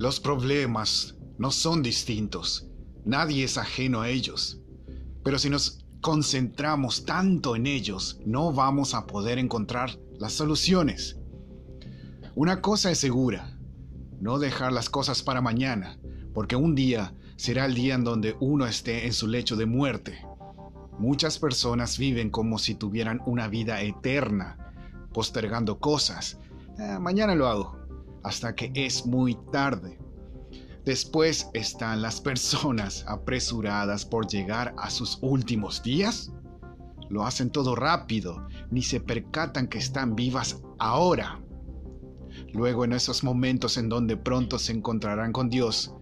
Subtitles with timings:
[0.00, 2.66] Los problemas no son distintos.
[3.04, 4.58] Nadie es ajeno a ellos.
[5.22, 11.18] Pero si nos concentramos tanto en ellos, no vamos a poder encontrar las soluciones.
[12.34, 13.58] Una cosa es segura,
[14.22, 15.98] no dejar las cosas para mañana,
[16.32, 20.24] porque un día será el día en donde uno esté en su lecho de muerte.
[20.98, 24.72] Muchas personas viven como si tuvieran una vida eterna,
[25.12, 26.38] postergando cosas.
[26.78, 27.79] Eh, mañana lo hago,
[28.22, 29.98] hasta que es muy tarde.
[30.84, 36.32] Después están las personas apresuradas por llegar a sus últimos días.
[37.08, 41.40] Lo hacen todo rápido, ni se percatan que están vivas ahora.
[42.52, 45.92] Luego en esos momentos en donde pronto se encontrarán con Dios,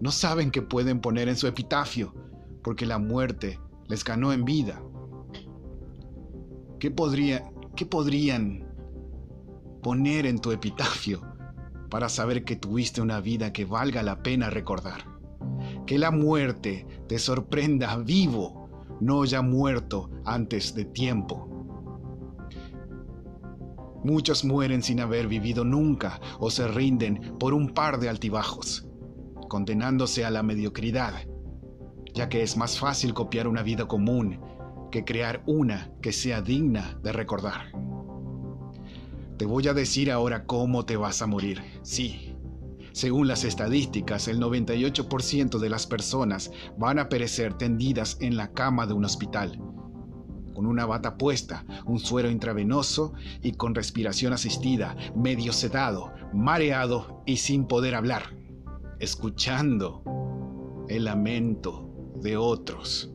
[0.00, 2.12] no saben qué pueden poner en su epitafio,
[2.64, 4.82] porque la muerte les ganó en vida.
[6.80, 7.44] ¿Qué, podría,
[7.76, 8.66] qué podrían
[9.80, 11.22] poner en tu epitafio
[11.92, 15.04] para saber que tuviste una vida que valga la pena recordar?
[15.86, 18.70] Que la muerte te sorprenda vivo,
[19.02, 21.50] no ya muerto antes de tiempo.
[24.02, 28.88] Muchos mueren sin haber vivido nunca o se rinden por un par de altibajos
[29.50, 31.12] condenándose a la mediocridad,
[32.14, 34.40] ya que es más fácil copiar una vida común
[34.90, 37.70] que crear una que sea digna de recordar.
[39.42, 41.60] Te voy a decir ahora cómo te vas a morir.
[41.82, 42.36] Sí,
[42.92, 48.86] según las estadísticas, el 98% de las personas van a perecer tendidas en la cama
[48.86, 49.60] de un hospital,
[50.54, 57.38] con una bata puesta, un suero intravenoso y con respiración asistida, medio sedado, mareado y
[57.38, 58.36] sin poder hablar
[59.00, 63.10] escuchando el lamento de otros,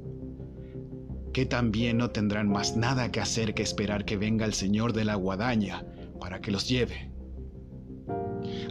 [1.31, 5.05] que también no tendrán más nada que hacer que esperar que venga el Señor de
[5.05, 5.85] la guadaña
[6.27, 7.09] para que los lleve.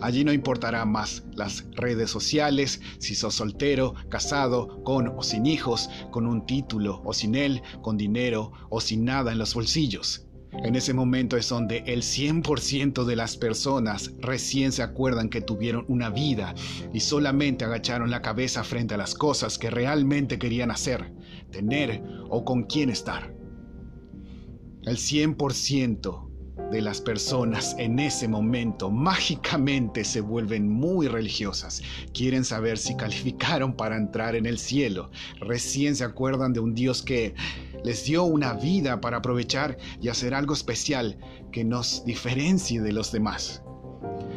[0.03, 5.89] Allí no importará más las redes sociales, si sos soltero, casado, con o sin hijos,
[6.11, 10.27] con un título o sin él, con dinero o sin nada en los bolsillos.
[10.53, 15.87] En ese momento es donde el 100% de las personas recién se acuerdan que tuvieron
[15.89, 16.55] una vida
[16.93, 21.15] y solamente agacharon la cabeza frente a las cosas que realmente querían hacer,
[21.51, 23.35] tener o con quién estar.
[24.83, 26.26] El 100%
[26.71, 31.83] de las personas en ese momento mágicamente se vuelven muy religiosas.
[32.13, 35.11] Quieren saber si calificaron para entrar en el cielo.
[35.41, 37.35] Recién se acuerdan de un Dios que
[37.85, 41.19] les dio una vida para aprovechar y hacer algo especial
[41.53, 43.63] que nos diferencie de los demás.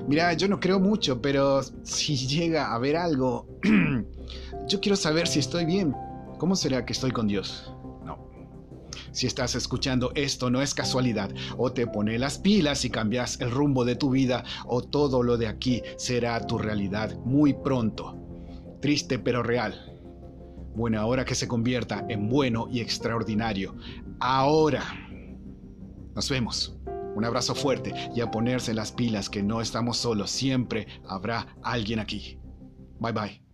[0.08, 3.48] Mira, yo no creo mucho, pero si llega a haber algo,
[4.68, 5.96] yo quiero saber si estoy bien.
[6.38, 7.74] ¿Cómo será que estoy con Dios?
[9.12, 13.52] Si estás escuchando esto no es casualidad, o te pone las pilas y cambias el
[13.52, 18.16] rumbo de tu vida, o todo lo de aquí será tu realidad muy pronto.
[18.82, 19.90] Triste pero real.
[20.76, 23.76] Buena hora que se convierta en bueno y extraordinario.
[24.20, 24.84] Ahora.
[26.16, 26.76] Nos vemos.
[27.16, 30.32] Un abrazo fuerte y a ponerse las pilas que no estamos solos.
[30.32, 32.40] Siempre habrá alguien aquí.
[33.00, 33.49] Bye bye.